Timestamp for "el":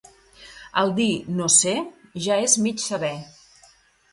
0.83-0.93